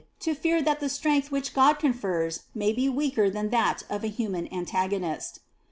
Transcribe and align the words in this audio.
n 0.25 0.33
fear 0.33 0.63
that 0.63 0.79
the 0.79 0.89
strength 0.89 1.29
which 1.29 1.53
God 1.53 1.77
confers 1.77 2.45
may 2.55 2.73
be 2.73 2.89
weaker 2.89 3.29
than 3.29 3.51
that 3.51 3.83
of 3.87 4.03
a 4.03 4.07
human 4.07 4.51
antagonist. 4.51 5.41